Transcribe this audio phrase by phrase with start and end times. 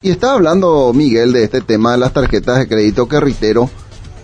[0.00, 3.68] Y está hablando Miguel de este tema de las tarjetas de crédito que reitero,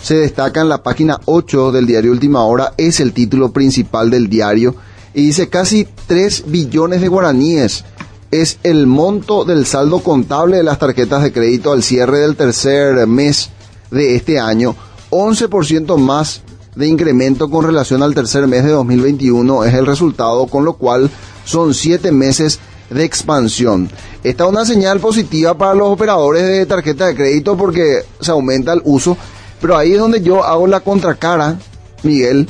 [0.00, 4.28] se destaca en la página 8 del diario Última Hora, es el título principal del
[4.28, 4.76] diario,
[5.12, 7.84] y dice casi 3 billones de guaraníes
[8.30, 13.04] es el monto del saldo contable de las tarjetas de crédito al cierre del tercer
[13.08, 13.50] mes
[13.90, 14.76] de este año,
[15.10, 16.42] 11% más
[16.76, 21.10] de incremento con relación al tercer mes de 2021 es el resultado, con lo cual
[21.44, 23.90] son 7 meses de expansión.
[24.22, 28.72] Esta es una señal positiva para los operadores de tarjeta de crédito porque se aumenta
[28.72, 29.16] el uso,
[29.60, 31.58] pero ahí es donde yo hago la contracara,
[32.02, 32.48] Miguel,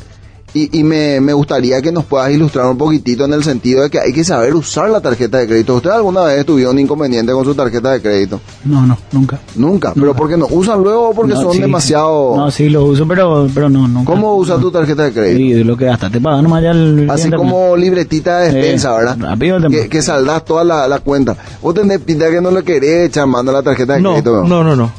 [0.56, 4.12] y, me, gustaría que nos puedas ilustrar un poquitito en el sentido de que hay
[4.12, 5.74] que saber usar la tarjeta de crédito.
[5.74, 8.40] ¿Usted alguna vez tuvieron un inconveniente con su tarjeta de crédito?
[8.64, 9.38] No, no, nunca.
[9.54, 9.92] ¿Nunca?
[9.94, 12.36] ¿Pero porque no usan luego o porque son demasiado...?
[12.36, 14.04] No, sí, lo uso, pero, pero no, no.
[14.04, 15.58] ¿Cómo usas tu tarjeta de crédito?
[15.58, 17.08] Sí, lo que hasta te pagan nomás ya el...
[17.10, 19.16] Así como libretita de despensa, ¿verdad?
[19.18, 21.36] Rápido que, que saldás toda la, cuenta.
[21.60, 24.42] ¿Vos tenés pinta que no le querés echar mano a la tarjeta de crédito?
[24.44, 24.90] No, no, no.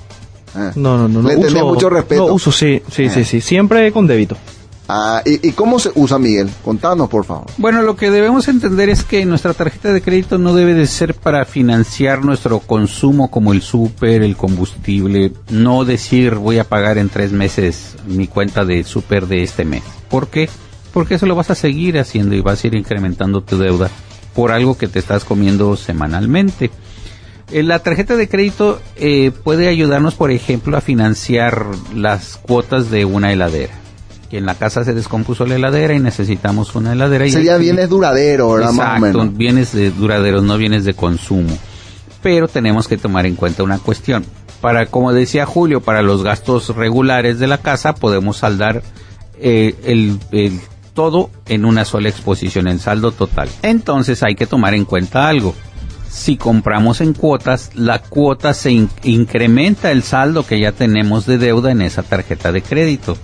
[0.56, 0.72] Eh.
[0.76, 1.28] No, no, no.
[1.28, 2.28] Le tenés mucho respeto.
[2.28, 3.42] No, uso, sí, sí, sí, sí.
[3.42, 4.38] Siempre con débito.
[4.90, 6.50] Ah, ¿y, cómo se usa, Miguel?
[6.64, 7.48] Contanos, por favor.
[7.58, 11.14] Bueno, lo que debemos entender es que nuestra tarjeta de crédito no debe de ser
[11.14, 17.10] para financiar nuestro consumo como el súper, el combustible, no decir voy a pagar en
[17.10, 19.84] tres meses mi cuenta de súper de este mes.
[20.10, 20.50] ¿Por qué?
[20.94, 23.90] Porque eso lo vas a seguir haciendo y vas a ir incrementando tu deuda
[24.34, 26.72] por algo que te estás comiendo semanalmente.
[27.52, 33.04] Eh, la tarjeta de crédito eh, puede ayudarnos, por ejemplo, a financiar las cuotas de
[33.04, 33.87] una heladera
[34.30, 37.26] que en la casa se descompuso la heladera y necesitamos una heladera.
[37.26, 38.72] Y Sería bienes duraderos, ¿verdad?
[38.72, 41.58] Exacto, bienes de duraderos, no bienes de consumo.
[42.22, 44.26] Pero tenemos que tomar en cuenta una cuestión.
[44.62, 48.82] Para, como decía Julio, para los gastos regulares de la casa podemos saldar
[49.40, 50.60] eh, el, el
[50.94, 53.50] todo en una sola exposición, el saldo total.
[53.62, 55.54] Entonces hay que tomar en cuenta algo.
[56.10, 58.72] Si compramos en cuotas, la cuota se
[59.04, 63.16] incrementa el saldo que ya tenemos de deuda en esa tarjeta de crédito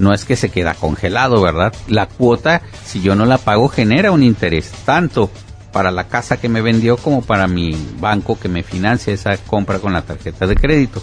[0.00, 1.72] no es que se queda congelado, ¿verdad?
[1.86, 5.30] La cuota, si yo no la pago, genera un interés, tanto
[5.72, 9.78] para la casa que me vendió como para mi banco que me financia esa compra
[9.78, 11.02] con la tarjeta de crédito.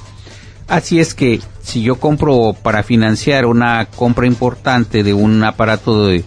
[0.67, 6.23] Así es que si yo compro para financiar una compra importante de un aparato de,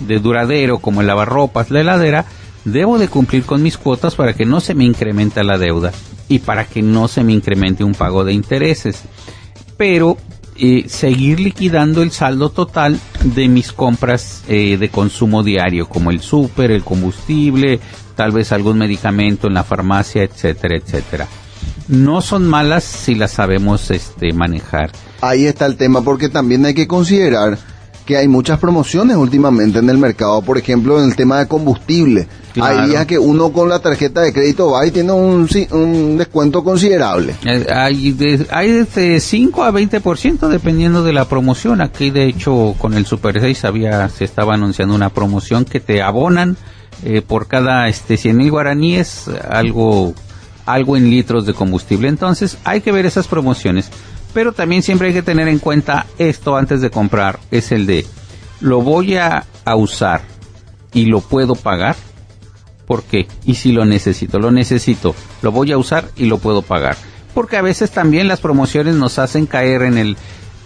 [0.00, 2.24] duradero como el lavarropas, la heladera,
[2.64, 5.92] debo de cumplir con mis cuotas para que no se me incremente la deuda
[6.28, 9.02] y para que no se me incremente un pago de intereses.
[9.76, 10.16] Pero
[10.64, 16.20] eh, seguir liquidando el saldo total de mis compras eh, de consumo diario, como el
[16.20, 17.80] súper, el combustible,
[18.14, 21.26] tal vez algún medicamento en la farmacia, etcétera, etcétera.
[21.88, 24.92] No son malas si las sabemos este, manejar.
[25.20, 27.58] Ahí está el tema, porque también hay que considerar
[28.04, 32.26] que hay muchas promociones últimamente en el mercado, por ejemplo, en el tema de combustible.
[32.60, 36.62] Hay días que uno con la tarjeta de crédito va y tiene un, un descuento
[36.62, 37.34] considerable.
[37.44, 41.80] Eh, hay de, hay de 5 a 20% dependiendo de la promoción.
[41.80, 46.02] Aquí, de hecho, con el Super 6 había, se estaba anunciando una promoción que te
[46.02, 46.56] abonan
[47.04, 50.12] eh, por cada este, 100 mil guaraníes algo,
[50.66, 52.08] algo en litros de combustible.
[52.08, 53.90] Entonces, hay que ver esas promociones.
[54.34, 58.06] Pero también siempre hay que tener en cuenta esto antes de comprar, es el de,
[58.60, 59.44] ¿lo voy a,
[59.76, 60.22] usar
[60.92, 61.96] y lo puedo pagar?
[62.86, 63.26] ¿Por qué?
[63.44, 66.96] Y si lo necesito, lo necesito, lo voy a usar y lo puedo pagar.
[67.34, 70.16] Porque a veces también las promociones nos hacen caer en el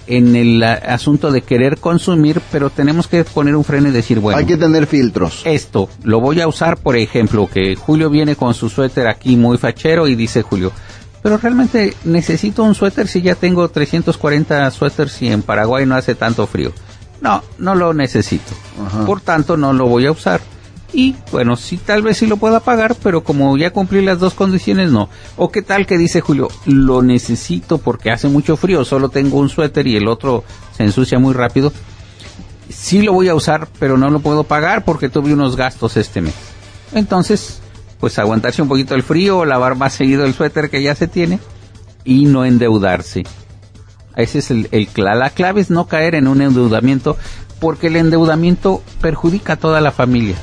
[0.08, 4.38] en el asunto de querer consumir, pero tenemos que poner un freno y decir, bueno,
[4.38, 5.42] hay que tener filtros.
[5.44, 9.58] Esto lo voy a usar, por ejemplo, que Julio viene con su suéter aquí muy
[9.58, 10.72] fachero y dice Julio,
[11.26, 16.14] pero realmente necesito un suéter si ya tengo 340 suéteres y en Paraguay no hace
[16.14, 16.70] tanto frío.
[17.20, 18.52] No, no lo necesito.
[19.04, 20.40] Por tanto, no lo voy a usar.
[20.92, 24.34] Y bueno, sí, tal vez sí lo pueda pagar, pero como ya cumplí las dos
[24.34, 25.08] condiciones, no.
[25.36, 29.48] O qué tal que dice Julio, lo necesito porque hace mucho frío, solo tengo un
[29.48, 30.44] suéter y el otro
[30.76, 31.72] se ensucia muy rápido.
[32.68, 36.20] Sí lo voy a usar, pero no lo puedo pagar porque tuve unos gastos este
[36.20, 36.34] mes.
[36.92, 37.62] Entonces,
[38.00, 41.38] pues aguantarse un poquito el frío, lavar más seguido el suéter que ya se tiene
[42.04, 43.24] y no endeudarse.
[44.16, 47.16] Ese es el, el, la clave es no caer en un endeudamiento
[47.60, 50.36] porque el endeudamiento perjudica a toda la familia.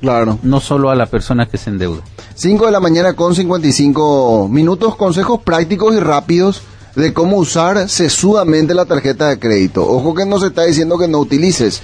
[0.00, 0.38] Claro.
[0.42, 2.02] No solo a la persona que se endeuda.
[2.34, 6.62] 5 de la mañana con 55 minutos, consejos prácticos y rápidos
[6.94, 9.86] de cómo usar sesudamente la tarjeta de crédito.
[9.86, 11.82] Ojo que no se está diciendo que no utilices.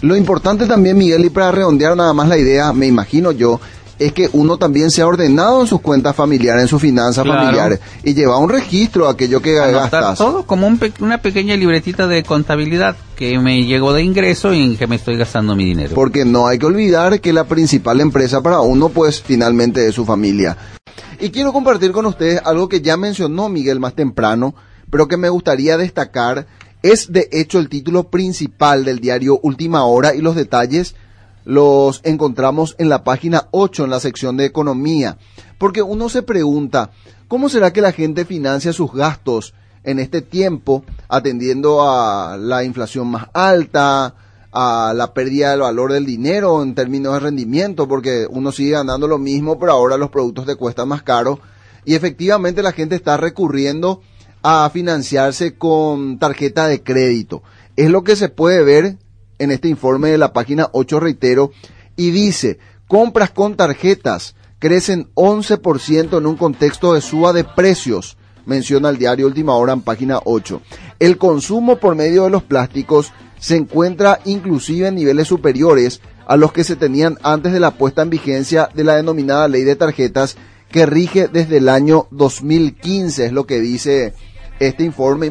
[0.00, 3.60] Lo importante también, Miguel, y para redondear nada más la idea, me imagino yo,
[3.98, 7.80] es que uno también se ha ordenado en sus cuentas familiares, en sus finanzas familiares,
[8.04, 10.18] y lleva un registro de aquello que gastas.
[10.18, 14.86] todo como una pequeña libretita de contabilidad que me llegó de ingreso y en que
[14.86, 15.94] me estoy gastando mi dinero.
[15.94, 20.04] Porque no hay que olvidar que la principal empresa para uno, pues finalmente es su
[20.04, 20.56] familia.
[21.20, 24.54] Y quiero compartir con ustedes algo que ya mencionó Miguel más temprano,
[24.90, 26.46] pero que me gustaría destacar.
[26.80, 30.94] Es de hecho el título principal del diario Última Hora y los detalles
[31.48, 35.16] los encontramos en la página 8 en la sección de economía.
[35.56, 36.90] Porque uno se pregunta,
[37.26, 43.08] ¿cómo será que la gente financia sus gastos en este tiempo atendiendo a la inflación
[43.08, 44.14] más alta,
[44.52, 49.08] a la pérdida del valor del dinero en términos de rendimiento, porque uno sigue ganando
[49.08, 51.40] lo mismo, pero ahora los productos te cuestan más caro.
[51.86, 54.02] Y efectivamente la gente está recurriendo
[54.42, 57.42] a financiarse con tarjeta de crédito.
[57.74, 58.98] Es lo que se puede ver
[59.38, 61.52] en este informe de la página 8, reitero,
[61.96, 68.88] y dice, compras con tarjetas crecen 11% en un contexto de suba de precios, menciona
[68.88, 70.60] el diario Última Hora en página 8.
[70.98, 76.52] El consumo por medio de los plásticos se encuentra inclusive en niveles superiores a los
[76.52, 80.36] que se tenían antes de la puesta en vigencia de la denominada ley de tarjetas
[80.70, 84.12] que rige desde el año 2015, es lo que dice
[84.60, 85.26] este informe.